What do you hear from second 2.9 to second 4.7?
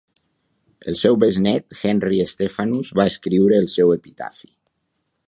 va escriure el seu epitafi.